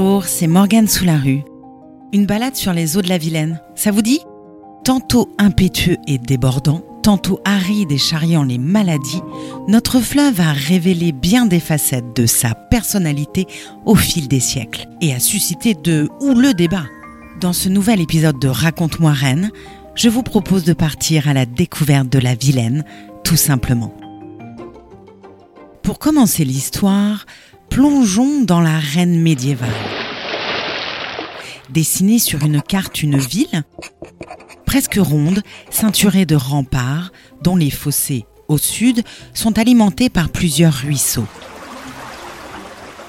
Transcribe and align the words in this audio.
Bonjour, 0.00 0.26
c'est 0.26 0.46
Morgane 0.46 0.86
sous 0.86 1.04
la 1.04 1.16
rue. 1.16 1.42
Une 2.12 2.24
balade 2.24 2.54
sur 2.54 2.72
les 2.72 2.96
eaux 2.96 3.02
de 3.02 3.08
la 3.08 3.18
Vilaine, 3.18 3.60
ça 3.74 3.90
vous 3.90 4.00
dit? 4.00 4.20
Tantôt 4.84 5.28
impétueux 5.38 5.96
et 6.06 6.18
débordant, 6.18 6.84
tantôt 7.02 7.40
aride 7.44 7.90
et 7.90 7.98
charriant 7.98 8.44
les 8.44 8.58
maladies, 8.58 9.22
notre 9.66 9.98
fleuve 9.98 10.40
a 10.40 10.52
révélé 10.52 11.10
bien 11.10 11.46
des 11.46 11.58
facettes 11.58 12.14
de 12.14 12.26
sa 12.26 12.54
personnalité 12.54 13.48
au 13.86 13.96
fil 13.96 14.28
des 14.28 14.38
siècles 14.38 14.86
et 15.00 15.12
a 15.12 15.18
suscité 15.18 15.74
de 15.74 16.08
houleux 16.20 16.54
débats. 16.54 16.86
Dans 17.40 17.52
ce 17.52 17.68
nouvel 17.68 18.00
épisode 18.00 18.38
de 18.38 18.46
Raconte-moi 18.46 19.10
Rennes, 19.10 19.50
je 19.96 20.08
vous 20.08 20.22
propose 20.22 20.62
de 20.62 20.74
partir 20.74 21.26
à 21.26 21.34
la 21.34 21.44
découverte 21.44 22.08
de 22.08 22.20
la 22.20 22.36
Vilaine, 22.36 22.84
tout 23.24 23.36
simplement. 23.36 23.92
Pour 25.82 25.98
commencer 25.98 26.44
l'histoire, 26.44 27.24
plongeons 27.78 28.42
dans 28.42 28.60
la 28.60 28.76
Rennes 28.76 29.20
médiévale. 29.20 29.70
Dessinée 31.70 32.18
sur 32.18 32.42
une 32.42 32.60
carte 32.60 33.04
une 33.04 33.18
ville, 33.18 33.62
presque 34.66 34.98
ronde, 35.00 35.44
ceinturée 35.70 36.26
de 36.26 36.34
remparts, 36.34 37.12
dont 37.44 37.54
les 37.54 37.70
fossés, 37.70 38.26
au 38.48 38.58
sud, 38.58 39.04
sont 39.32 39.60
alimentés 39.60 40.10
par 40.10 40.30
plusieurs 40.30 40.72
ruisseaux. 40.72 41.28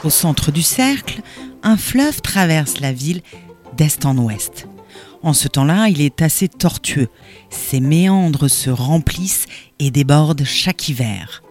Au 0.03 0.11
centre 0.11 0.51
du 0.51 0.61
cercle, 0.61 1.21
un 1.63 1.75
fleuve 1.75 2.21
traverse 2.21 2.79
la 2.79 2.91
ville 2.93 3.23
d'est 3.75 4.05
en 4.05 4.19
ouest. 4.19 4.67
En 5.23 5.33
ce 5.33 5.47
temps-là, 5.47 5.89
il 5.89 5.99
est 5.99 6.21
assez 6.21 6.47
tortueux. 6.47 7.07
Ses 7.49 7.79
méandres 7.79 8.51
se 8.51 8.69
remplissent 8.69 9.47
et 9.79 9.89
débordent 9.89 10.45
chaque 10.45 10.89
hiver. 10.89 11.41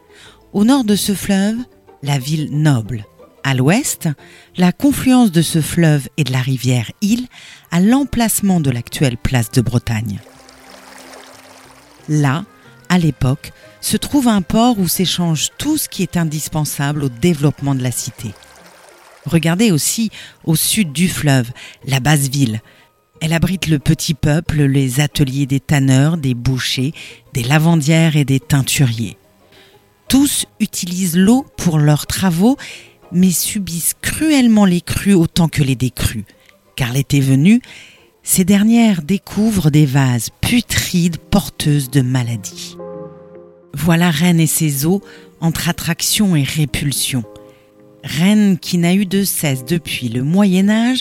Au 0.52 0.62
nord 0.64 0.84
de 0.84 0.94
ce 0.94 1.14
fleuve, 1.14 1.56
la 2.02 2.18
ville 2.18 2.48
noble. 2.50 3.04
À 3.44 3.54
l'ouest, 3.54 4.08
la 4.56 4.72
confluence 4.72 5.32
de 5.32 5.42
ce 5.42 5.60
fleuve 5.60 6.08
et 6.16 6.24
de 6.24 6.32
la 6.32 6.40
rivière 6.40 6.90
Île 7.00 7.26
à 7.70 7.80
l'emplacement 7.80 8.60
de 8.60 8.70
l'actuelle 8.70 9.16
place 9.16 9.50
de 9.50 9.60
Bretagne. 9.60 10.18
Là, 12.08 12.44
à 12.88 12.98
l'époque, 12.98 13.52
se 13.80 13.96
trouve 13.96 14.28
un 14.28 14.42
port 14.42 14.78
où 14.78 14.88
s'échange 14.88 15.48
tout 15.58 15.76
ce 15.76 15.88
qui 15.88 16.02
est 16.02 16.16
indispensable 16.16 17.04
au 17.04 17.08
développement 17.08 17.74
de 17.74 17.82
la 17.82 17.90
cité. 17.90 18.32
Regardez 19.24 19.70
aussi 19.70 20.10
au 20.44 20.56
sud 20.56 20.92
du 20.92 21.08
fleuve, 21.08 21.50
la 21.86 22.00
basse 22.00 22.28
ville. 22.28 22.60
Elle 23.20 23.32
abrite 23.32 23.66
le 23.66 23.78
petit 23.78 24.14
peuple, 24.14 24.62
les 24.62 25.00
ateliers 25.00 25.46
des 25.46 25.60
tanneurs, 25.60 26.16
des 26.16 26.34
bouchers, 26.34 26.92
des 27.34 27.42
lavandières 27.42 28.16
et 28.16 28.24
des 28.24 28.40
teinturiers. 28.40 29.18
Tous 30.08 30.46
utilisent 30.58 31.16
l'eau 31.16 31.44
pour 31.56 31.78
leurs 31.78 32.06
travaux, 32.06 32.56
mais 33.12 33.30
subissent 33.30 33.94
cruellement 34.00 34.64
les 34.64 34.80
crues 34.80 35.14
autant 35.14 35.48
que 35.48 35.62
les 35.62 35.76
décrues. 35.76 36.24
Car 36.76 36.92
l'été 36.92 37.20
venu, 37.20 37.60
ces 38.22 38.44
dernières 38.44 39.02
découvrent 39.02 39.70
des 39.70 39.86
vases 39.86 40.30
putrides 40.40 41.18
porteuses 41.18 41.90
de 41.90 42.00
maladies. 42.00 42.76
Voilà 43.74 44.10
Rennes 44.10 44.40
et 44.40 44.46
ses 44.46 44.86
eaux 44.86 45.02
entre 45.40 45.68
attraction 45.68 46.36
et 46.36 46.42
répulsion. 46.42 47.24
Rennes 48.02 48.58
qui 48.58 48.78
n'a 48.78 48.94
eu 48.94 49.06
de 49.06 49.24
cesse 49.24 49.64
depuis 49.64 50.08
le 50.08 50.22
Moyen 50.22 50.68
Âge 50.68 51.00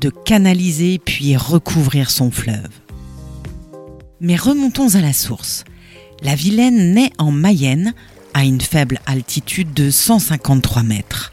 de 0.00 0.10
canaliser 0.10 0.98
puis 0.98 1.36
recouvrir 1.36 2.10
son 2.10 2.30
fleuve. 2.30 2.68
Mais 4.20 4.36
remontons 4.36 4.94
à 4.94 5.00
la 5.00 5.12
source. 5.12 5.64
La 6.22 6.34
Vilaine 6.34 6.94
naît 6.94 7.12
en 7.18 7.30
Mayenne, 7.30 7.94
à 8.36 8.44
une 8.44 8.60
faible 8.60 9.00
altitude 9.06 9.72
de 9.72 9.90
153 9.90 10.82
mètres. 10.82 11.32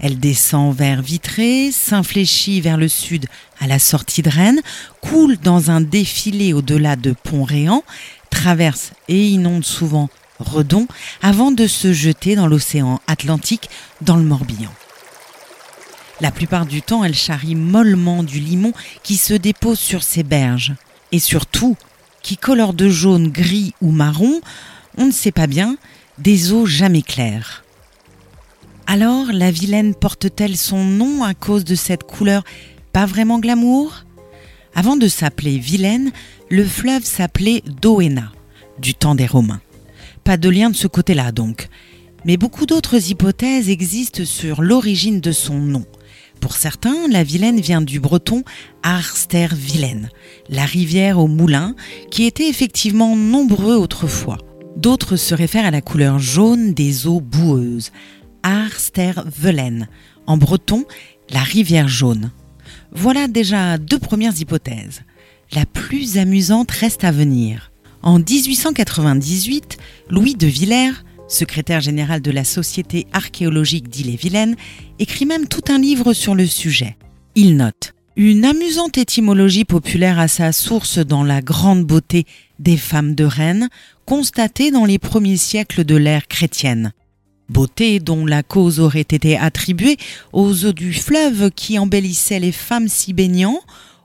Elle 0.00 0.18
descend 0.18 0.76
vers 0.76 1.00
Vitré, 1.00 1.72
s'infléchit 1.72 2.60
vers 2.60 2.76
le 2.76 2.88
sud 2.88 3.24
à 3.58 3.66
la 3.66 3.78
sortie 3.78 4.20
de 4.20 4.28
Rennes, 4.28 4.60
coule 5.00 5.38
dans 5.38 5.70
un 5.70 5.80
défilé 5.80 6.52
au-delà 6.52 6.96
de 6.96 7.14
Pont-Réan, 7.22 7.82
traverse 8.28 8.92
et 9.08 9.28
inonde 9.28 9.64
souvent 9.64 10.10
Redon 10.40 10.88
avant 11.22 11.52
de 11.52 11.66
se 11.66 11.94
jeter 11.94 12.36
dans 12.36 12.48
l'océan 12.48 13.00
Atlantique 13.06 13.70
dans 14.02 14.16
le 14.16 14.24
Morbihan. 14.24 14.74
La 16.20 16.32
plupart 16.32 16.66
du 16.66 16.82
temps, 16.82 17.02
elle 17.02 17.14
charrie 17.14 17.54
mollement 17.54 18.22
du 18.24 18.40
limon 18.40 18.74
qui 19.02 19.16
se 19.16 19.32
dépose 19.32 19.78
sur 19.78 20.02
ses 20.02 20.22
berges 20.22 20.74
et 21.12 21.18
surtout 21.18 21.78
qui 22.20 22.36
colore 22.36 22.74
de 22.74 22.90
jaune, 22.90 23.28
gris 23.28 23.72
ou 23.80 23.90
marron, 23.90 24.42
on 24.98 25.06
ne 25.06 25.12
sait 25.12 25.32
pas 25.32 25.46
bien, 25.46 25.78
des 26.18 26.52
eaux 26.52 26.66
jamais 26.66 27.02
claires. 27.02 27.64
Alors 28.86 29.32
la 29.32 29.50
Vilaine 29.50 29.94
porte-t-elle 29.94 30.56
son 30.56 30.84
nom 30.84 31.24
à 31.24 31.34
cause 31.34 31.64
de 31.64 31.74
cette 31.74 32.04
couleur 32.04 32.44
pas 32.92 33.06
vraiment 33.06 33.38
glamour? 33.38 34.04
Avant 34.74 34.96
de 34.96 35.08
s'appeler 35.08 35.58
Vilaine, 35.58 36.12
le 36.50 36.64
fleuve 36.64 37.04
s'appelait 37.04 37.62
Doena, 37.80 38.32
du 38.78 38.94
temps 38.94 39.14
des 39.14 39.26
Romains. 39.26 39.62
Pas 40.24 40.36
de 40.36 40.48
lien 40.48 40.70
de 40.70 40.76
ce 40.76 40.86
côté-là 40.86 41.32
donc. 41.32 41.68
Mais 42.24 42.36
beaucoup 42.36 42.66
d'autres 42.66 43.10
hypothèses 43.10 43.70
existent 43.70 44.24
sur 44.24 44.62
l'origine 44.62 45.20
de 45.20 45.32
son 45.32 45.58
nom. 45.58 45.84
Pour 46.40 46.54
certains, 46.54 47.08
la 47.08 47.22
Vilaine 47.24 47.60
vient 47.60 47.82
du 47.82 48.00
breton 48.00 48.42
Arster 48.82 49.48
Vilaine, 49.52 50.10
la 50.48 50.64
rivière 50.64 51.18
au 51.18 51.28
moulin, 51.28 51.74
qui 52.10 52.24
était 52.24 52.48
effectivement 52.48 53.16
nombreux 53.16 53.76
autrefois. 53.76 54.38
D'autres 54.76 55.16
se 55.16 55.34
réfèrent 55.34 55.66
à 55.66 55.70
la 55.70 55.80
couleur 55.80 56.18
jaune 56.18 56.74
des 56.74 57.06
eaux 57.06 57.20
boueuses, 57.20 57.92
Arstervelen, 58.42 59.88
en 60.26 60.36
breton, 60.36 60.84
la 61.30 61.40
rivière 61.40 61.88
jaune. 61.88 62.30
Voilà 62.92 63.28
déjà 63.28 63.78
deux 63.78 63.98
premières 63.98 64.40
hypothèses. 64.40 65.02
La 65.52 65.66
plus 65.66 66.18
amusante 66.18 66.70
reste 66.70 67.04
à 67.04 67.12
venir. 67.12 67.70
En 68.02 68.18
1898, 68.18 69.76
Louis 70.10 70.34
de 70.34 70.46
Villers, 70.46 71.04
secrétaire 71.28 71.80
général 71.80 72.20
de 72.20 72.30
la 72.30 72.44
Société 72.44 73.06
archéologique 73.12 73.88
d'Ille-et-Vilaine, 73.88 74.56
écrit 74.98 75.26
même 75.26 75.46
tout 75.46 75.64
un 75.68 75.78
livre 75.78 76.12
sur 76.12 76.34
le 76.34 76.46
sujet. 76.46 76.96
Il 77.34 77.56
note 77.56 77.94
une 78.16 78.44
amusante 78.44 78.98
étymologie 78.98 79.64
populaire 79.64 80.18
à 80.18 80.28
sa 80.28 80.52
source 80.52 80.98
dans 80.98 81.24
la 81.24 81.40
grande 81.40 81.84
beauté 81.84 82.26
des 82.62 82.76
femmes 82.76 83.14
de 83.14 83.24
Rennes, 83.24 83.68
constatée 84.06 84.70
dans 84.70 84.84
les 84.84 84.98
premiers 84.98 85.36
siècles 85.36 85.84
de 85.84 85.96
l'ère 85.96 86.28
chrétienne. 86.28 86.92
Beauté 87.48 88.00
dont 88.00 88.24
la 88.24 88.42
cause 88.42 88.80
aurait 88.80 89.00
été 89.00 89.36
attribuée 89.36 89.98
aux 90.32 90.64
eaux 90.64 90.72
du 90.72 90.94
fleuve 90.94 91.50
qui 91.50 91.78
embellissaient 91.78 92.40
les 92.40 92.52
femmes 92.52 92.88
s'y 92.88 93.12
baignant, 93.12 93.60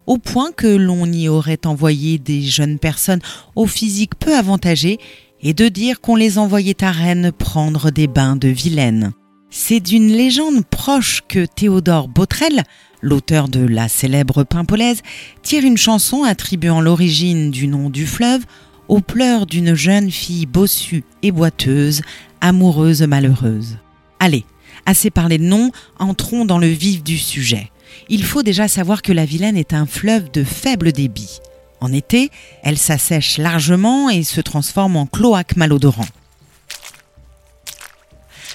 au 0.06 0.18
point 0.18 0.51
que 0.51 0.68
l'on 0.68 1.06
y 1.06 1.29
aurait 1.29 1.66
envoyé 1.66 2.18
des 2.18 2.41
jeunes 2.41 2.79
personnes 2.79 3.22
au 3.56 3.68
physique 3.68 4.16
peu 4.16 4.35
avantagé 4.35 5.00
et 5.41 5.53
de 5.53 5.68
dire 5.68 6.01
qu'on 6.01 6.16
les 6.16 6.38
envoyait 6.38 6.84
à 6.84 6.91
Rennes 6.91 7.31
prendre 7.31 7.91
des 7.91 8.07
bains 8.07 8.35
de 8.35 8.47
Vilaine. 8.47 9.12
C'est 9.50 9.79
d'une 9.79 10.12
légende 10.12 10.66
proche 10.66 11.22
que 11.28 11.45
Théodore 11.45 12.07
Botrel, 12.07 12.63
l'auteur 13.02 13.47
de 13.47 13.66
la 13.66 13.90
célèbre 13.90 14.44
Pimpolaise, 14.44 15.02
tire 15.44 15.63
une 15.63 15.78
chanson 15.78 16.24
attribuant 16.24 16.81
l'origine 16.81 17.52
du 17.52 17.68
nom 17.68 17.90
du 17.90 18.06
fleuve 18.06 18.46
aux 18.88 19.02
pleurs 19.02 19.46
d'une 19.46 19.74
jeune 19.74 20.12
fille 20.12 20.46
bossue 20.46 21.03
et 21.22 21.31
boiteuse, 21.31 22.02
amoureuse 22.41 23.02
malheureuse. 23.02 23.78
Allez, 24.19 24.46
assez 24.86 25.09
parlé 25.09 25.38
de 25.38 25.44
nom, 25.44 25.72
entrons 26.00 26.46
dans 26.46 26.57
le 26.57 26.68
vif 26.68 27.03
du 27.03 27.18
sujet. 27.18 27.72
Il 28.09 28.24
faut 28.24 28.44
déjà 28.44 28.68
savoir 28.68 29.02
que 29.02 29.12
la 29.12 29.25
Vilaine 29.25 29.57
est 29.57 29.74
un 29.74 29.86
fleuve 29.86 30.31
de 30.31 30.44
faible 30.44 30.91
débit. 30.91 31.40
En 31.80 31.94
été, 31.94 32.30
elle 32.63 32.78
s'assèche 32.78 33.38
largement 33.38 34.09
et 34.09 34.24
se 34.24 34.41
transforme 34.41 34.96
en 34.96 35.06
cloaque 35.06 35.56
malodorant. 35.56 36.07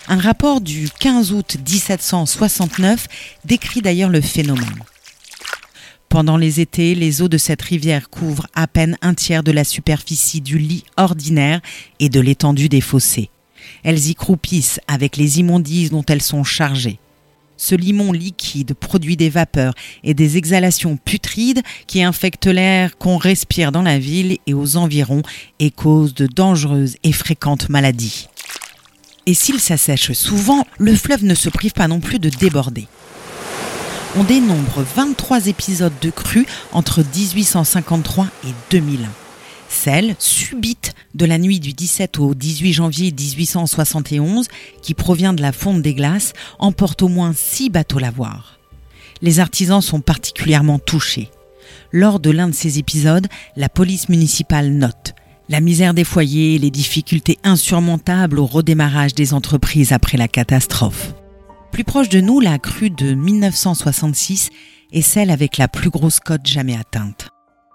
Un 0.09 0.19
rapport 0.19 0.61
du 0.61 0.89
15 0.99 1.33
août 1.33 1.57
1769 1.67 3.07
décrit 3.45 3.83
d'ailleurs 3.83 4.11
le 4.11 4.21
phénomène. 4.21 4.83
Pendant 6.09 6.37
les 6.37 6.61
étés, 6.61 6.95
les 6.95 7.23
eaux 7.23 7.29
de 7.29 7.39
cette 7.39 7.63
rivière 7.63 8.11
couvrent 8.11 8.49
à 8.55 8.67
peine 8.67 8.99
un 9.01 9.15
tiers 9.15 9.45
de 9.45 9.53
la 9.53 9.65
superficie 9.65 10.41
du 10.41 10.59
lit 10.59 10.85
ordinaire 10.97 11.61
et 12.01 12.09
de 12.09 12.21
l'étendue 12.21 12.69
des 12.69 12.81
fossés. 12.81 13.31
Elles 13.85 14.09
y 14.09 14.15
croupissent 14.15 14.81
avec 14.89 15.17
les 15.17 15.39
immondices 15.39 15.91
dont 15.91 16.05
elles 16.09 16.21
sont 16.21 16.45
chargées. 16.45 16.99
Ce 17.57 17.77
limon 17.77 18.11
liquide 18.11 18.75
produit 18.75 19.17
des 19.17 19.31
vapeurs 19.31 19.75
et 20.03 20.15
des 20.15 20.37
exhalations 20.37 20.97
putrides 20.97 21.63
qui 21.87 22.03
infectent 22.03 22.47
l'air 22.47 22.99
qu'on 22.99 23.19
respire 23.19 23.71
dans 23.71 23.83
la 23.83 24.01
ville 24.01 24.39
et 24.49 24.53
aux 24.53 24.77
environs 24.77 25.23
et 25.61 25.71
causent 25.71 26.15
de 26.15 26.27
dangereuses 26.27 26.97
et 27.05 27.13
fréquentes 27.13 27.69
maladies. 27.69 28.27
Et 29.27 29.35
s'il 29.35 29.61
s'assèche 29.61 30.13
souvent, 30.13 30.65
le 30.79 30.95
fleuve 30.95 31.25
ne 31.25 31.35
se 31.35 31.49
prive 31.49 31.73
pas 31.73 31.89
non 31.89 32.01
plus 32.01 32.19
de 32.19 32.29
déborder. 32.29 32.89
On 34.17 34.25
dénombre 34.25 34.85
23 34.97 35.47
épisodes 35.47 35.93
de 36.03 36.11
crues 36.11 36.47
entre 36.73 37.03
1853 37.03 38.27
et 38.45 38.53
2001. 38.71 39.09
Celle 39.69 40.17
subite 40.19 40.93
de 41.15 41.25
la 41.25 41.39
nuit 41.39 41.61
du 41.61 41.73
17 41.73 42.19
au 42.19 42.35
18 42.35 42.73
janvier 42.75 43.11
1871, 43.11 44.49
qui 44.83 44.93
provient 44.93 45.33
de 45.33 45.41
la 45.41 45.53
fonte 45.53 45.81
des 45.81 45.95
glaces, 45.95 46.35
emporte 46.59 47.03
au 47.03 47.09
moins 47.09 47.33
6 47.35 47.71
bateaux 47.71 47.99
lavoirs. 47.99 48.59
Les 49.23 49.41
artisans 49.41 49.81
sont 49.81 50.01
particulièrement 50.01 50.79
touchés. 50.79 51.31
Lors 51.91 52.21
de 52.21 52.31
l'un 52.31 52.49
de 52.49 52.55
ces 52.55 52.79
épisodes, 52.79 53.29
la 53.57 53.69
police 53.69 54.09
municipale 54.09 54.73
note 54.73 55.15
la 55.53 55.61
misère 55.61 55.93
des 55.93 56.05
foyers 56.05 56.59
les 56.59 56.71
difficultés 56.71 57.39
insurmontables 57.45 58.39
au 58.39 58.47
redémarrage 58.47 59.15
des 59.15 59.35
entreprises 59.35 59.93
après 59.93 60.17
la 60.17 60.27
catastrophe. 60.27 61.13
Plus 61.73 61.85
proche 61.85 62.09
de 62.09 62.23
nous, 62.23 62.41
la 62.41 62.59
crue 62.59 62.89
de 62.89 63.13
1966 63.13 64.49
est 64.93 65.03
celle 65.03 65.31
avec 65.31 65.59
la 65.59 65.69
plus 65.69 65.91
grosse 65.91 66.21
cote 66.21 66.47
jamais 66.47 66.75
atteinte. 66.75 67.29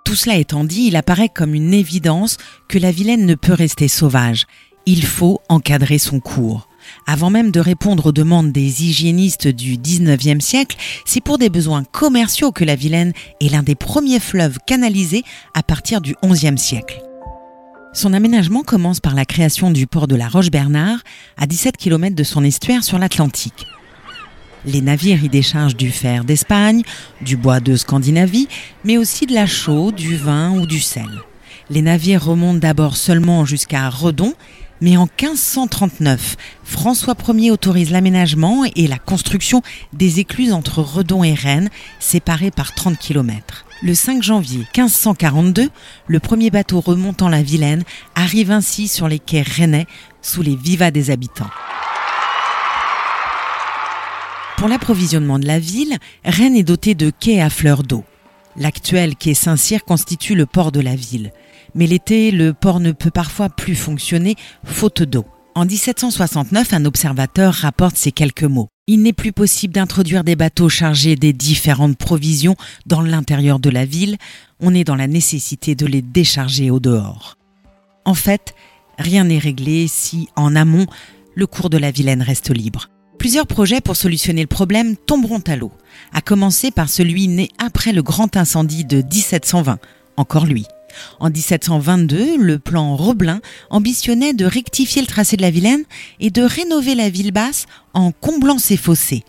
Tout 0.05 0.15
cela 0.15 0.37
étant 0.37 0.63
dit, 0.63 0.87
il 0.87 0.95
apparaît 0.95 1.29
comme 1.29 1.53
une 1.53 1.71
évidence 1.71 2.37
que 2.67 2.79
la 2.79 2.89
Vilaine 2.89 3.27
ne 3.27 3.35
peut 3.35 3.53
rester 3.53 3.87
sauvage. 3.87 4.47
Il 4.87 5.05
faut 5.05 5.39
encadrer 5.47 5.99
son 5.99 6.19
cours. 6.19 6.67
Avant 7.05 7.29
même 7.29 7.51
de 7.51 7.59
répondre 7.59 8.07
aux 8.07 8.11
demandes 8.11 8.51
des 8.51 8.85
hygiénistes 8.85 9.47
du 9.47 9.77
19e 9.77 10.41
siècle, 10.41 10.77
c'est 11.05 11.21
pour 11.21 11.37
des 11.37 11.49
besoins 11.49 11.83
commerciaux 11.83 12.51
que 12.51 12.65
la 12.65 12.75
Vilaine 12.75 13.13
est 13.39 13.49
l'un 13.49 13.61
des 13.61 13.75
premiers 13.75 14.19
fleuves 14.19 14.57
canalisés 14.65 15.23
à 15.53 15.61
partir 15.61 16.01
du 16.01 16.15
11e 16.23 16.57
siècle. 16.57 17.03
Son 17.93 18.13
aménagement 18.13 18.63
commence 18.63 18.99
par 18.99 19.15
la 19.15 19.25
création 19.25 19.71
du 19.71 19.87
port 19.87 20.07
de 20.07 20.15
la 20.15 20.27
Roche-Bernard, 20.27 20.99
à 21.37 21.47
17 21.47 21.77
km 21.77 22.15
de 22.15 22.23
son 22.23 22.43
estuaire 22.43 22.83
sur 22.83 22.99
l'Atlantique. 22.99 23.65
Les 24.65 24.81
navires 24.81 25.23
y 25.23 25.29
déchargent 25.29 25.77
du 25.77 25.91
fer 25.91 26.23
d'Espagne, 26.23 26.83
du 27.21 27.37
bois 27.37 27.59
de 27.59 27.75
Scandinavie, 27.75 28.47
mais 28.83 28.97
aussi 28.97 29.25
de 29.25 29.33
la 29.33 29.45
chaux, 29.45 29.91
du 29.91 30.15
vin 30.15 30.51
ou 30.51 30.67
du 30.67 30.79
sel. 30.79 31.09
Les 31.69 31.81
navires 31.81 32.23
remontent 32.23 32.59
d'abord 32.59 32.97
seulement 32.97 33.45
jusqu'à 33.45 33.89
Redon, 33.89 34.33
mais 34.81 34.97
en 34.97 35.05
1539, 35.05 36.35
François 36.63 37.15
Ier 37.29 37.51
autorise 37.51 37.91
l'aménagement 37.91 38.63
et 38.75 38.87
la 38.87 38.99
construction 38.99 39.61
des 39.93 40.19
écluses 40.19 40.53
entre 40.53 40.81
Redon 40.81 41.23
et 41.23 41.33
Rennes, 41.33 41.69
séparées 41.99 42.51
par 42.51 42.75
30 42.75 42.97
km. 42.97 43.66
Le 43.83 43.93
5 43.93 44.23
janvier 44.23 44.65
1542, 44.75 45.69
le 46.07 46.19
premier 46.19 46.49
bateau 46.49 46.79
remontant 46.79 47.29
la 47.29 47.43
Vilaine 47.43 47.83
arrive 48.15 48.49
ainsi 48.49 48.87
sur 48.87 49.07
les 49.07 49.19
quais 49.19 49.43
rennais 49.43 49.85
sous 50.23 50.41
les 50.41 50.55
vivas 50.55 50.89
des 50.89 51.11
habitants. 51.11 51.49
Pour 54.57 54.67
l'approvisionnement 54.67 55.37
de 55.37 55.45
la 55.45 55.59
ville, 55.59 55.97
Rennes 56.25 56.55
est 56.55 56.63
dotée 56.63 56.95
de 56.95 57.11
quais 57.11 57.39
à 57.39 57.51
fleurs 57.51 57.83
d'eau. 57.83 58.03
L'actuel 58.55 59.15
quai 59.15 59.35
Saint-Cyr 59.35 59.85
constitue 59.85 60.33
le 60.33 60.47
port 60.47 60.71
de 60.71 60.79
la 60.79 60.95
ville. 60.95 61.31
Mais 61.75 61.85
l'été, 61.85 62.31
le 62.31 62.53
port 62.53 62.79
ne 62.79 62.91
peut 62.91 63.11
parfois 63.11 63.49
plus 63.49 63.75
fonctionner 63.75 64.35
faute 64.63 65.03
d'eau. 65.03 65.25
En 65.53 65.65
1769, 65.65 66.73
un 66.73 66.85
observateur 66.85 67.53
rapporte 67.53 67.95
ces 67.95 68.11
quelques 68.11 68.43
mots. 68.43 68.69
Il 68.89 69.01
n'est 69.01 69.11
plus 69.11 69.33
possible 69.33 69.73
d'introduire 69.73 70.23
des 70.23 70.37
bateaux 70.37 70.69
chargés 70.69 71.17
des 71.17 71.33
différentes 71.33 71.97
provisions 71.97 72.55
dans 72.85 73.01
l'intérieur 73.01 73.59
de 73.59 73.69
la 73.69 73.83
ville. 73.83 74.15
On 74.61 74.73
est 74.73 74.85
dans 74.85 74.95
la 74.95 75.07
nécessité 75.07 75.75
de 75.75 75.85
les 75.85 76.01
décharger 76.01 76.71
au 76.71 76.79
dehors. 76.79 77.37
En 78.05 78.13
fait, 78.13 78.55
rien 78.97 79.25
n'est 79.25 79.39
réglé 79.39 79.87
si, 79.89 80.29
en 80.37 80.55
amont, 80.55 80.85
le 81.35 81.47
cours 81.47 81.69
de 81.69 81.77
la 81.77 81.91
Vilaine 81.91 82.21
reste 82.21 82.49
libre. 82.49 82.87
Plusieurs 83.19 83.45
projets 83.45 83.81
pour 83.81 83.97
solutionner 83.97 84.41
le 84.43 84.47
problème 84.47 84.95
tomberont 84.95 85.43
à 85.47 85.57
l'eau, 85.57 85.73
à 86.13 86.21
commencer 86.21 86.71
par 86.71 86.87
celui 86.87 87.27
né 87.27 87.49
après 87.57 87.91
le 87.91 88.03
grand 88.03 88.37
incendie 88.37 88.85
de 88.85 89.01
1720, 89.01 89.79
encore 90.15 90.45
lui. 90.45 90.65
En 91.19 91.29
1722, 91.29 92.37
le 92.37 92.59
plan 92.59 92.95
Roblin 92.95 93.41
ambitionnait 93.69 94.33
de 94.33 94.45
rectifier 94.45 95.01
le 95.01 95.07
tracé 95.07 95.37
de 95.37 95.41
la 95.41 95.51
Vilaine 95.51 95.83
et 96.19 96.29
de 96.29 96.41
rénover 96.41 96.95
la 96.95 97.09
ville 97.09 97.31
basse 97.31 97.65
en 97.93 98.11
comblant 98.11 98.59
ses 98.59 98.77
fossés. 98.77 99.23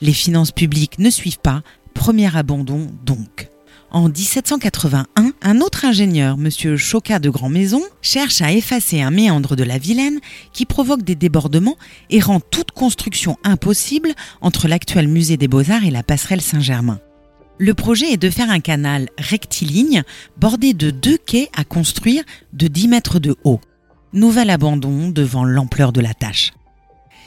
Les 0.00 0.12
finances 0.12 0.52
publiques 0.52 0.98
ne 0.98 1.10
suivent 1.10 1.40
pas, 1.40 1.62
premier 1.94 2.34
abandon 2.36 2.88
donc. 3.04 3.48
En 3.94 4.08
1781, 4.08 5.32
un 5.40 5.60
autre 5.60 5.84
ingénieur, 5.84 6.36
M. 6.36 6.76
Chocat 6.76 7.20
de 7.20 7.30
Grand 7.30 7.48
Maison, 7.48 7.80
cherche 8.02 8.42
à 8.42 8.52
effacer 8.52 9.00
un 9.00 9.12
méandre 9.12 9.54
de 9.54 9.62
la 9.62 9.78
Vilaine 9.78 10.18
qui 10.52 10.66
provoque 10.66 11.02
des 11.02 11.14
débordements 11.14 11.76
et 12.10 12.18
rend 12.18 12.40
toute 12.40 12.72
construction 12.72 13.36
impossible 13.44 14.12
entre 14.40 14.66
l'actuel 14.66 15.06
musée 15.06 15.36
des 15.36 15.46
Beaux-Arts 15.46 15.84
et 15.84 15.92
la 15.92 16.02
passerelle 16.02 16.40
Saint-Germain. 16.40 16.98
Le 17.58 17.72
projet 17.72 18.12
est 18.12 18.16
de 18.16 18.30
faire 18.30 18.50
un 18.50 18.58
canal 18.58 19.08
rectiligne 19.16 20.02
bordé 20.36 20.74
de 20.74 20.90
deux 20.90 21.16
quais 21.16 21.48
à 21.56 21.62
construire 21.62 22.24
de 22.52 22.66
10 22.66 22.88
mètres 22.88 23.20
de 23.20 23.36
haut. 23.44 23.60
Nouvel 24.12 24.50
abandon 24.50 25.08
devant 25.08 25.44
l'ampleur 25.44 25.92
de 25.92 26.00
la 26.00 26.14
tâche. 26.14 26.52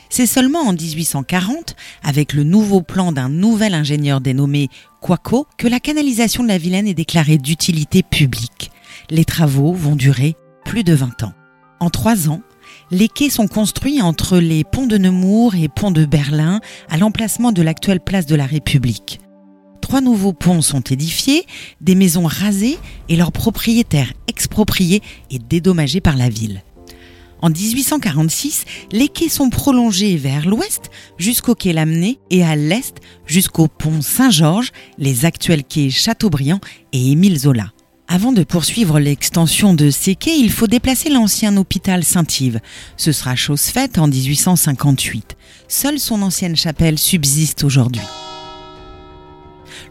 C'est 0.10 0.26
seulement 0.26 0.62
en 0.62 0.74
1840, 0.74 1.76
avec 2.04 2.34
le 2.34 2.44
nouveau 2.44 2.82
plan 2.82 3.12
d'un 3.12 3.30
nouvel 3.30 3.74
ingénieur 3.74 4.22
dénommé 4.22 4.70
Quaco, 5.02 5.48
que 5.58 5.68
la 5.68 5.80
canalisation 5.80 6.44
de 6.44 6.50
la 6.50 6.58
Vilaine 6.58 6.88
est 6.88 6.94
déclarée 6.94 7.38
d'utilité 7.38 8.04
publique. 8.04 8.72
Les 9.10 9.26
travaux 9.26 9.74
vont 9.74 9.96
durer 9.96 10.36
plus 10.66 10.84
de 10.84 10.94
20 10.94 11.24
ans. 11.24 11.34
En 11.80 11.90
trois 11.90 12.30
ans, 12.30 12.42
les 12.92 13.08
quais 13.08 13.30
sont 13.30 13.48
construits 13.48 14.02
entre 14.02 14.38
les 14.40 14.64
ponts 14.64 14.88
de 14.88 14.98
Nemours 14.98 15.56
et 15.56 15.70
ponts 15.70 15.92
de 15.92 16.06
Berlin 16.06 16.60
à 16.90 16.98
l'emplacement 16.98 17.52
de 17.52 17.62
l'actuelle 17.62 18.02
place 18.02 18.26
de 18.26 18.36
la 18.36 18.46
République. 18.46 19.20
Trois 19.88 20.02
nouveaux 20.02 20.34
ponts 20.34 20.62
sont 20.62 20.82
édifiés, 20.82 21.46
des 21.80 21.96
maisons 21.96 22.26
rasées 22.26 22.78
et 23.08 23.16
leurs 23.16 23.32
propriétaires 23.32 24.12
expropriés 24.28 25.02
et 25.32 25.40
dédommagés 25.40 26.02
par 26.02 26.18
la 26.18 26.28
ville. 26.28 26.62
En 27.42 27.50
1846, 27.50 28.66
les 28.92 29.08
quais 29.08 29.30
sont 29.30 29.50
prolongés 29.50 30.18
vers 30.18 30.46
l'ouest 30.46 30.92
jusqu'au 31.18 31.56
quai 31.56 31.72
Lamennais 31.72 32.20
et 32.32 32.44
à 32.44 32.58
l'est 32.58 32.98
jusqu'au 33.26 33.70
pont 33.70 34.02
Saint-Georges, 34.02 34.74
les 34.98 35.24
actuels 35.24 35.64
quais 35.64 35.90
Chateaubriand 35.90 36.60
et 36.92 37.14
Émile 37.14 37.40
Zola. 37.40 37.72
Avant 38.10 38.34
de 38.34 38.44
poursuivre 38.44 39.00
l'extension 39.00 39.74
de 39.74 39.90
ces 39.90 40.16
quais, 40.16 40.38
il 40.38 40.52
faut 40.52 40.68
déplacer 40.68 41.10
l'ancien 41.10 41.56
hôpital 41.56 42.04
Saint-Yves. 42.04 42.60
Ce 42.98 43.14
sera 43.14 43.38
chose 43.38 43.62
faite 43.62 44.00
en 44.00 44.08
1858. 44.08 45.38
Seule 45.70 45.98
son 45.98 46.24
ancienne 46.24 46.58
chapelle 46.58 47.00
subsiste 47.00 47.64
aujourd'hui. 47.64 48.02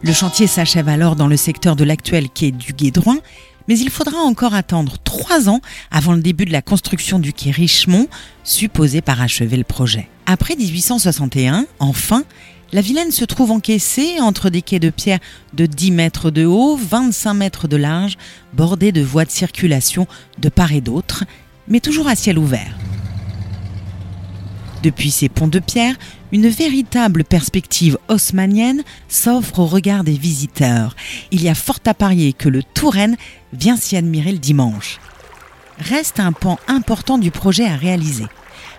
Le 0.03 0.13
chantier 0.13 0.47
s'achève 0.47 0.89
alors 0.89 1.15
dans 1.15 1.27
le 1.27 1.37
secteur 1.37 1.75
de 1.75 1.83
l'actuel 1.83 2.29
quai 2.29 2.51
du 2.51 2.73
Guédroin 2.73 3.17
mais 3.67 3.77
il 3.77 3.89
faudra 3.89 4.19
encore 4.19 4.53
attendre 4.53 4.97
trois 5.03 5.49
ans 5.49 5.61
avant 5.91 6.13
le 6.13 6.21
début 6.21 6.45
de 6.45 6.51
la 6.51 6.61
construction 6.61 7.19
du 7.19 7.33
quai 7.33 7.51
Richemont, 7.51 8.07
supposé 8.43 9.01
parachever 9.01 9.57
le 9.57 9.63
projet. 9.63 10.07
Après 10.25 10.55
1861, 10.55 11.65
enfin, 11.79 12.23
la 12.71 12.81
Vilaine 12.81 13.11
se 13.11 13.25
trouve 13.25 13.51
encaissée 13.51 14.19
entre 14.19 14.49
des 14.49 14.61
quais 14.61 14.79
de 14.79 14.89
pierre 14.89 15.19
de 15.53 15.65
10 15.65 15.91
mètres 15.91 16.31
de 16.31 16.45
haut, 16.45 16.77
25 16.77 17.33
mètres 17.33 17.67
de 17.67 17.77
large, 17.77 18.17
bordés 18.53 18.91
de 18.91 19.01
voies 19.01 19.25
de 19.25 19.31
circulation 19.31 20.07
de 20.39 20.49
part 20.49 20.73
et 20.73 20.81
d'autre, 20.81 21.23
mais 21.67 21.79
toujours 21.79 22.07
à 22.07 22.15
ciel 22.15 22.37
ouvert. 22.37 22.77
Depuis 24.83 25.11
ces 25.11 25.29
ponts 25.29 25.47
de 25.47 25.59
pierre, 25.59 25.95
une 26.31 26.47
véritable 26.47 27.23
perspective 27.23 27.97
haussmannienne 28.09 28.83
s'offre 29.07 29.59
au 29.59 29.65
regard 29.65 30.03
des 30.03 30.17
visiteurs. 30.17 30.95
Il 31.31 31.41
y 31.41 31.49
a 31.49 31.55
fort 31.55 31.79
à 31.85 31.93
parier 31.93 32.33
que 32.33 32.49
le 32.49 32.63
Touraine 32.63 33.17
vient 33.53 33.77
s'y 33.77 33.97
admirer 33.97 34.31
le 34.31 34.37
dimanche. 34.37 34.99
Reste 35.79 36.19
un 36.19 36.31
pan 36.31 36.59
important 36.67 37.17
du 37.17 37.31
projet 37.31 37.65
à 37.65 37.75
réaliser 37.75 38.25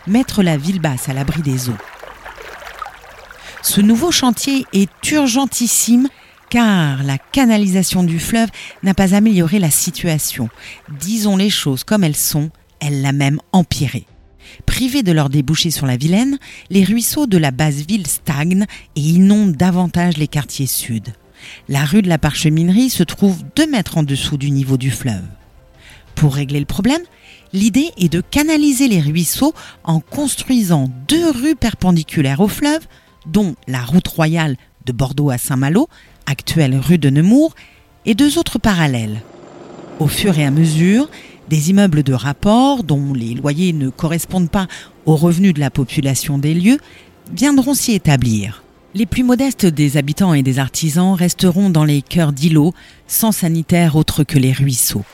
mettre 0.08 0.42
la 0.42 0.56
ville 0.56 0.80
basse 0.80 1.08
à 1.08 1.12
l'abri 1.12 1.42
des 1.42 1.68
eaux. 1.68 1.76
Ce 3.62 3.80
nouveau 3.80 4.10
chantier 4.10 4.64
est 4.72 5.10
urgentissime 5.10 6.08
car 6.48 7.02
la 7.02 7.18
canalisation 7.18 8.02
du 8.02 8.18
fleuve 8.18 8.48
n'a 8.82 8.94
pas 8.94 9.14
amélioré 9.14 9.58
la 9.58 9.70
situation. 9.70 10.48
Disons 10.98 11.36
les 11.36 11.50
choses 11.50 11.84
comme 11.84 12.04
elles 12.04 12.16
sont, 12.16 12.50
elle 12.80 13.02
l'a 13.02 13.12
même 13.12 13.40
empirée. 13.52 14.06
Privés 14.66 15.02
de 15.02 15.12
leur 15.12 15.28
débouché 15.28 15.70
sur 15.70 15.86
la 15.86 15.96
Vilaine, 15.96 16.38
les 16.70 16.84
ruisseaux 16.84 17.26
de 17.26 17.38
la 17.38 17.50
basse 17.50 17.86
ville 17.86 18.06
stagnent 18.06 18.66
et 18.96 19.00
inondent 19.00 19.56
davantage 19.56 20.16
les 20.16 20.28
quartiers 20.28 20.66
sud. 20.66 21.12
La 21.68 21.84
rue 21.84 22.02
de 22.02 22.08
la 22.08 22.18
Parcheminerie 22.18 22.90
se 22.90 23.02
trouve 23.02 23.42
deux 23.56 23.66
mètres 23.66 23.98
en 23.98 24.02
dessous 24.02 24.36
du 24.36 24.50
niveau 24.50 24.76
du 24.76 24.90
fleuve. 24.90 25.24
Pour 26.14 26.34
régler 26.34 26.58
le 26.58 26.66
problème, 26.66 27.02
l'idée 27.52 27.90
est 27.96 28.08
de 28.08 28.20
canaliser 28.20 28.88
les 28.88 29.00
ruisseaux 29.00 29.54
en 29.84 30.00
construisant 30.00 30.90
deux 31.06 31.30
rues 31.30 31.54
perpendiculaires 31.54 32.40
au 32.40 32.48
fleuve, 32.48 32.86
dont 33.26 33.54
la 33.66 33.82
route 33.82 34.08
royale 34.08 34.56
de 34.84 34.92
Bordeaux 34.92 35.30
à 35.30 35.38
Saint-Malo, 35.38 35.88
actuelle 36.26 36.76
rue 36.76 36.98
de 36.98 37.10
Nemours, 37.10 37.54
et 38.04 38.14
deux 38.14 38.38
autres 38.38 38.58
parallèles. 38.58 39.22
Au 39.98 40.06
fur 40.06 40.38
et 40.38 40.44
à 40.44 40.50
mesure, 40.50 41.10
des 41.48 41.70
immeubles 41.70 42.02
de 42.02 42.12
rapport, 42.12 42.84
dont 42.84 43.12
les 43.12 43.34
loyers 43.34 43.72
ne 43.72 43.88
correspondent 43.88 44.50
pas 44.50 44.68
aux 45.06 45.16
revenus 45.16 45.54
de 45.54 45.60
la 45.60 45.70
population 45.70 46.38
des 46.38 46.54
lieux, 46.54 46.78
viendront 47.32 47.74
s'y 47.74 47.92
établir. 47.92 48.62
Les 48.94 49.06
plus 49.06 49.22
modestes 49.22 49.66
des 49.66 49.96
habitants 49.96 50.34
et 50.34 50.42
des 50.42 50.58
artisans 50.58 51.14
resteront 51.14 51.70
dans 51.70 51.84
les 51.84 52.02
cœurs 52.02 52.32
d'îlots, 52.32 52.74
sans 53.06 53.32
sanitaire 53.32 53.96
autre 53.96 54.24
que 54.24 54.38
les 54.38 54.52
ruisseaux. 54.52 55.04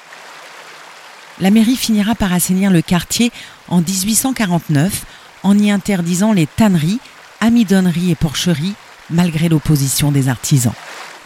La 1.40 1.50
mairie 1.50 1.76
finira 1.76 2.14
par 2.14 2.32
assainir 2.32 2.70
le 2.70 2.82
quartier 2.82 3.32
en 3.68 3.80
1849 3.80 5.04
en 5.42 5.58
y 5.58 5.70
interdisant 5.70 6.32
les 6.32 6.46
tanneries, 6.46 7.00
amidonneries 7.40 8.12
et 8.12 8.14
porcheries 8.14 8.74
malgré 9.10 9.48
l'opposition 9.48 10.12
des 10.12 10.28
artisans. 10.28 10.72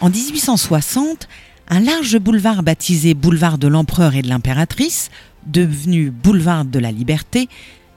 En 0.01 0.11
1860, 0.11 1.29
un 1.69 1.81
large 1.81 2.19
boulevard 2.19 2.63
baptisé 2.63 3.15
boulevard 3.15 3.59
de 3.59 3.69
l'empereur 3.69 4.15
et 4.15 4.23
de 4.23 4.29
l'impératrice, 4.29 5.11
devenu 5.47 6.11
boulevard 6.11 6.65
de 6.65 6.79
la 6.79 6.93
liberté, 6.93 7.49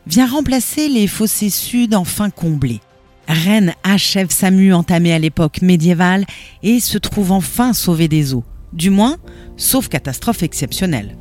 vient 0.07 0.27
remplacer 0.27 0.89
les 0.89 1.07
fossés 1.07 1.49
sud 1.49 1.95
enfin 1.95 2.29
comblés. 2.29 2.81
Rennes 3.27 3.73
achève 3.83 4.29
sa 4.29 4.51
mue 4.51 4.73
entamée 4.73 5.13
à 5.13 5.19
l'époque 5.19 5.61
médiévale 5.61 6.25
et 6.63 6.79
se 6.79 6.97
trouve 6.97 7.31
enfin 7.31 7.73
sauvée 7.73 8.07
des 8.07 8.33
eaux. 8.33 8.43
Du 8.73 8.89
moins, 8.89 9.17
sauf 9.57 9.87
catastrophe 9.87 10.43
exceptionnelle. 10.43 11.17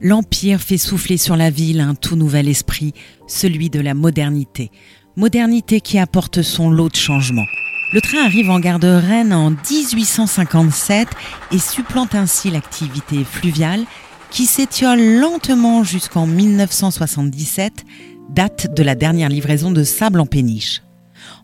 L'Empire 0.00 0.60
fait 0.60 0.78
souffler 0.78 1.16
sur 1.16 1.36
la 1.36 1.50
ville 1.50 1.80
un 1.80 1.94
tout 1.94 2.14
nouvel 2.14 2.48
esprit, 2.48 2.94
celui 3.26 3.68
de 3.68 3.80
la 3.80 3.94
modernité. 3.94 4.70
Modernité 5.16 5.80
qui 5.80 5.98
apporte 5.98 6.42
son 6.42 6.70
lot 6.70 6.88
de 6.88 6.96
changements. 6.96 7.46
Le 7.90 8.02
train 8.02 8.22
arrive 8.22 8.50
en 8.50 8.60
gare 8.60 8.78
de 8.78 8.88
Rennes 8.88 9.32
en 9.32 9.50
1857 9.50 11.08
et 11.52 11.58
supplante 11.58 12.14
ainsi 12.14 12.50
l'activité 12.50 13.24
fluviale 13.24 13.84
qui 14.30 14.44
s'étiole 14.44 15.00
lentement 15.00 15.84
jusqu'en 15.84 16.26
1977, 16.26 17.86
date 18.28 18.74
de 18.74 18.82
la 18.82 18.94
dernière 18.94 19.30
livraison 19.30 19.70
de 19.70 19.84
sable 19.84 20.20
en 20.20 20.26
péniche. 20.26 20.82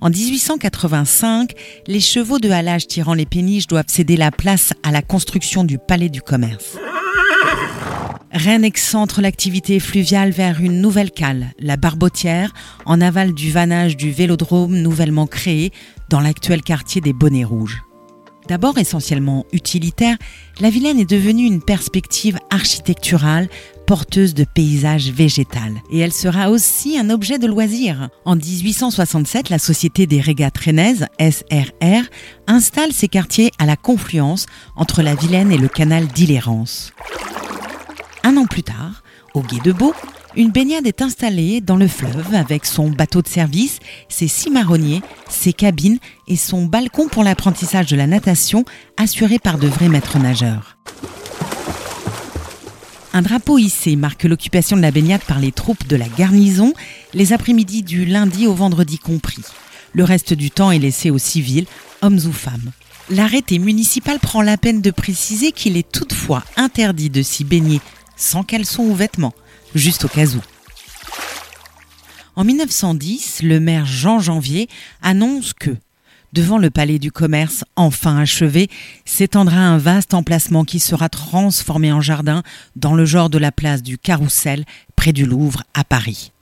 En 0.03 0.11
1885, 0.11 1.53
les 1.87 2.01
chevaux 2.01 2.39
de 2.39 2.51
halage 2.51 2.89
tirant 2.89 3.15
les 3.15 3.25
péniches 3.25 3.67
doivent 3.67 3.85
céder 3.89 4.19
la 4.19 4.31
place 4.31 4.75
à 4.83 4.91
la 4.91 5.01
construction 5.01 5.65
du 5.65 5.79
palais 5.79 6.11
du 6.11 6.21
commerce. 6.21 6.77
Rennes 8.35 8.65
excentre 8.65 9.21
l'activité 9.21 9.79
fluviale 9.79 10.33
vers 10.33 10.61
une 10.61 10.81
nouvelle 10.81 11.13
cale, 11.13 11.53
la 11.61 11.77
Barbotière, 11.77 12.53
en 12.85 13.01
aval 13.01 13.33
du 13.33 13.53
vanage 13.53 13.97
du 13.97 14.11
vélodrome 14.11 14.77
nouvellement 14.77 15.29
créé 15.29 15.73
dans 16.09 16.21
l'actuel 16.21 16.63
quartier 16.63 17.01
des 17.01 17.13
Bonnets 17.13 17.45
Rouges. 17.45 17.83
D'abord 18.47 18.77
essentiellement 18.77 19.47
utilitaire, 19.53 20.17
la 20.61 20.69
Vilaine 20.69 20.99
est 20.99 21.09
devenue 21.09 21.47
une 21.47 21.63
perspective 21.63 22.39
architecturale 22.51 23.49
porteuse 23.87 24.35
de 24.35 24.45
paysages 24.45 25.11
végétales. 25.11 25.81
Et 25.91 25.99
elle 25.99 26.13
sera 26.13 26.51
aussi 26.51 26.99
un 26.99 27.09
objet 27.09 27.39
de 27.39 27.47
loisir. 27.47 28.11
En 28.27 28.37
1867, 28.37 29.49
la 29.49 29.59
Société 29.59 30.07
des 30.07 30.21
régates 30.21 30.59
rennaises, 30.59 31.07
SRR, 31.19 32.05
installe 32.47 32.93
ses 32.93 33.09
quartiers 33.09 33.51
à 33.59 33.65
la 33.65 33.77
confluence 33.77 34.45
entre 34.77 35.03
la 35.03 35.15
Vilaine 35.15 35.51
et 35.51 35.59
le 35.59 35.69
canal 35.69 36.07
d'Illérance. 36.09 36.93
Un 38.25 38.37
an 38.37 38.45
plus 38.45 38.63
tard, 38.63 39.03
au 39.35 39.41
Gué 39.41 39.59
de 39.65 39.73
Beau, 39.73 39.95
une 40.37 40.51
baignade 40.51 40.87
est 40.87 41.03
installée 41.03 41.61
dans 41.61 41.77
le 41.77 41.87
fleuve 41.87 42.35
avec 42.35 42.67
son 42.67 42.91
bateau 42.91 43.23
de 43.23 43.29
service, 43.29 43.79
ses 44.09 44.29
six 44.29 44.51
marronniers, 44.51 45.03
ses 45.29 45.53
cabines 45.53 45.99
et 46.27 46.37
son 46.37 46.67
balcon 46.67 47.09
pour 47.09 47.23
l'apprentissage 47.23 47.87
de 47.87 47.97
la 47.97 48.07
natation 48.07 48.65
assuré 48.97 49.39
par 49.39 49.59
de 49.59 49.69
vrais 49.69 49.89
maîtres 49.89 50.19
nageurs. 50.19 50.77
Un 53.13 53.23
drapeau 53.23 53.59
hissé 53.59 53.95
marque 53.95 54.25
l'occupation 54.25 54.77
de 54.77 54.83
la 54.83 54.91
baignade 54.91 55.23
par 55.23 55.39
les 55.39 55.53
troupes 55.53 55.87
de 55.87 55.95
la 55.95 56.09
garnison, 56.09 56.73
les 57.13 57.33
après-midi 57.33 57.83
du 57.83 58.05
lundi 58.05 58.49
au 58.49 58.55
vendredi 58.55 58.99
compris. 58.99 59.43
Le 59.93 60.03
reste 60.03 60.35
du 60.35 60.51
temps 60.51 60.73
est 60.73 60.81
laissé 60.81 61.11
aux 61.11 61.19
civils, 61.19 61.67
hommes 62.03 62.19
ou 62.27 62.33
femmes. 62.33 62.73
L'arrêté 63.11 63.61
municipal 63.61 64.19
prend 64.19 64.43
la 64.43 64.57
peine 64.57 64.81
de 64.81 64.91
préciser 64.91 65.53
qu'il 65.53 65.77
est 65.77 65.93
toutefois 65.93 66.43
interdit 66.57 67.11
de 67.11 67.23
s'y 67.23 67.45
baigner 67.45 67.81
sans 68.17 68.43
caleçon 68.43 68.85
ou 68.85 68.95
vêtements, 68.95 69.35
juste 69.75 70.05
au 70.05 70.09
cas 70.09 70.27
où. 70.27 70.41
En 72.37 72.45
1910, 72.45 73.43
le 73.43 73.61
maire 73.61 73.87
Jean 73.87 74.19
Janvier 74.19 74.69
annonce 75.03 75.53
que 75.53 75.77
devant 76.35 76.59
le 76.59 76.69
palais 76.69 76.99
du 76.99 77.13
commerce, 77.13 77.65
enfin 77.77 78.19
achevé, 78.19 78.69
s'étendra 79.05 79.59
un 79.59 79.79
vaste 79.79 80.15
emplacement 80.15 80.65
qui 80.65 80.81
sera 80.81 81.09
transformé 81.09 81.93
en 81.93 82.01
jardin 82.01 82.43
dans 82.75 82.95
le 82.95 83.07
genre 83.07 83.31
de 83.31 83.39
la 83.39 83.53
place 83.53 83.83
du 83.83 83.99
Carrousel, 83.99 84.65
près 84.97 85.13
du 85.13 85.27
Louvre, 85.27 85.63
à 85.75 85.85
Paris. 85.85 86.33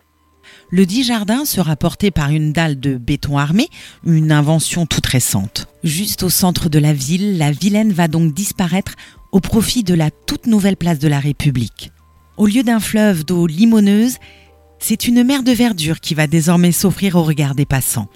Le 0.71 0.87
dit 0.87 1.05
jardin 1.05 1.45
sera 1.45 1.77
porté 1.77 2.11
par 2.11 2.31
une 2.31 2.55
dalle 2.55 2.81
de 2.81 2.97
béton 2.97 3.37
armé, 3.37 3.69
une 4.07 4.33
invention 4.33 4.87
toute 4.87 5.07
récente. 5.07 5.67
Juste 5.85 6.23
au 6.23 6.31
centre 6.31 6.71
de 6.71 6.79
la 6.79 6.95
ville, 6.95 7.37
la 7.37 7.53
Vilaine 7.53 7.93
va 7.93 8.09
donc 8.09 8.33
disparaître 8.33 8.95
au 9.31 9.41
profit 9.41 9.83
de 9.83 9.93
la 9.93 10.11
toute 10.11 10.47
nouvelle 10.47 10.79
place 10.79 10.99
de 10.99 11.09
la 11.09 11.21
République. 11.21 11.93
Au 12.37 12.47
lieu 12.47 12.63
d'un 12.63 12.81
fleuve 12.81 13.25
d'eau 13.25 13.47
limoneuse, 13.47 14.17
c'est 14.79 15.07
une 15.07 15.23
mer 15.23 15.43
de 15.43 15.53
verdure 15.53 16.01
qui 16.01 16.15
va 16.15 16.27
désormais 16.27 16.73
s'offrir 16.73 17.17
au 17.17 17.23
regard 17.23 17.55
des 17.55 17.67
passants. 17.67 18.09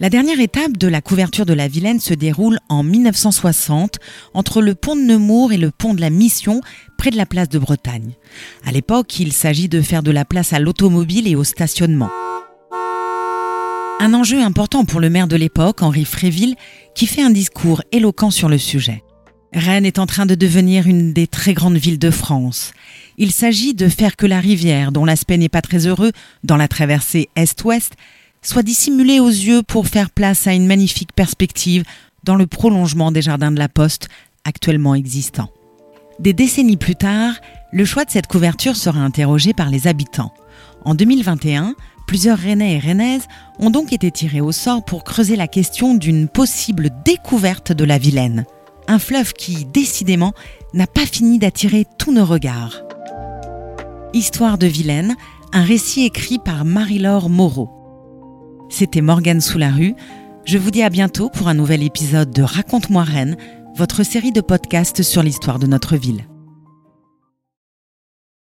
La 0.00 0.10
dernière 0.10 0.38
étape 0.38 0.76
de 0.76 0.86
la 0.86 1.00
couverture 1.00 1.46
de 1.46 1.54
la 1.54 1.66
Vilaine 1.66 1.98
se 1.98 2.14
déroule 2.14 2.58
en 2.68 2.84
1960 2.84 3.98
entre 4.32 4.60
le 4.60 4.76
pont 4.76 4.94
de 4.94 5.00
Nemours 5.00 5.52
et 5.52 5.56
le 5.56 5.72
pont 5.72 5.94
de 5.94 6.00
la 6.00 6.10
Mission 6.10 6.60
près 6.98 7.10
de 7.10 7.16
la 7.16 7.26
place 7.26 7.48
de 7.48 7.58
Bretagne. 7.58 8.12
À 8.64 8.70
l'époque, 8.70 9.18
il 9.18 9.32
s'agit 9.32 9.68
de 9.68 9.80
faire 9.80 10.04
de 10.04 10.12
la 10.12 10.24
place 10.24 10.52
à 10.52 10.60
l'automobile 10.60 11.26
et 11.26 11.34
au 11.34 11.42
stationnement. 11.42 12.10
Un 13.98 14.14
enjeu 14.14 14.40
important 14.40 14.84
pour 14.84 15.00
le 15.00 15.10
maire 15.10 15.26
de 15.26 15.34
l'époque, 15.34 15.82
Henri 15.82 16.04
Fréville, 16.04 16.54
qui 16.94 17.06
fait 17.06 17.22
un 17.22 17.30
discours 17.30 17.82
éloquent 17.90 18.30
sur 18.30 18.48
le 18.48 18.58
sujet. 18.58 19.02
Rennes 19.52 19.86
est 19.86 19.98
en 19.98 20.06
train 20.06 20.26
de 20.26 20.34
devenir 20.34 20.86
une 20.86 21.12
des 21.12 21.26
très 21.26 21.54
grandes 21.54 21.78
villes 21.78 21.98
de 21.98 22.10
France. 22.10 22.72
Il 23.16 23.32
s'agit 23.32 23.74
de 23.74 23.88
faire 23.88 24.16
que 24.16 24.26
la 24.26 24.40
rivière, 24.40 24.92
dont 24.92 25.04
l'aspect 25.04 25.38
n'est 25.38 25.48
pas 25.48 25.62
très 25.62 25.86
heureux 25.86 26.12
dans 26.44 26.56
la 26.56 26.68
traversée 26.68 27.28
est-ouest, 27.34 27.94
soit 28.42 28.62
dissimulé 28.62 29.20
aux 29.20 29.28
yeux 29.28 29.62
pour 29.62 29.86
faire 29.86 30.10
place 30.10 30.46
à 30.46 30.52
une 30.52 30.66
magnifique 30.66 31.12
perspective 31.12 31.84
dans 32.24 32.36
le 32.36 32.46
prolongement 32.46 33.10
des 33.10 33.22
jardins 33.22 33.50
de 33.50 33.58
la 33.58 33.68
Poste 33.68 34.08
actuellement 34.44 34.94
existants. 34.94 35.50
Des 36.20 36.32
décennies 36.32 36.76
plus 36.76 36.96
tard, 36.96 37.34
le 37.72 37.84
choix 37.84 38.04
de 38.04 38.10
cette 38.10 38.26
couverture 38.26 38.76
sera 38.76 39.00
interrogé 39.00 39.54
par 39.54 39.70
les 39.70 39.86
habitants. 39.86 40.32
En 40.84 40.94
2021, 40.94 41.74
plusieurs 42.06 42.38
Rennais 42.38 42.74
et 42.74 42.78
Rennaises 42.78 43.28
ont 43.58 43.70
donc 43.70 43.92
été 43.92 44.10
tirés 44.10 44.40
au 44.40 44.52
sort 44.52 44.84
pour 44.84 45.04
creuser 45.04 45.36
la 45.36 45.48
question 45.48 45.94
d'une 45.94 46.28
possible 46.28 46.90
découverte 47.04 47.72
de 47.72 47.84
la 47.84 47.98
Vilaine. 47.98 48.44
Un 48.90 48.98
fleuve 48.98 49.34
qui, 49.34 49.66
décidément, 49.66 50.32
n'a 50.72 50.86
pas 50.86 51.04
fini 51.04 51.38
d'attirer 51.38 51.84
tous 51.98 52.10
nos 52.10 52.24
regards. 52.24 52.80
Histoire 54.14 54.56
de 54.56 54.66
Vilaine, 54.66 55.14
un 55.52 55.62
récit 55.62 56.06
écrit 56.06 56.38
par 56.38 56.64
Marie-Laure 56.64 57.28
Moreau. 57.28 57.68
C'était 58.70 59.02
Morgane 59.02 59.42
Sous-la-Rue. 59.42 59.94
Je 60.46 60.56
vous 60.56 60.70
dis 60.70 60.82
à 60.82 60.88
bientôt 60.88 61.28
pour 61.28 61.48
un 61.48 61.54
nouvel 61.54 61.82
épisode 61.82 62.30
de 62.30 62.42
Raconte-moi 62.42 63.02
Rennes, 63.04 63.36
votre 63.76 64.02
série 64.04 64.32
de 64.32 64.40
podcasts 64.40 65.02
sur 65.02 65.22
l'histoire 65.22 65.58
de 65.58 65.66
notre 65.66 65.96
ville. 65.96 66.24